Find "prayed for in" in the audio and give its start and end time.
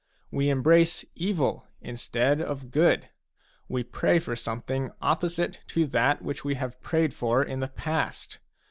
6.81-7.59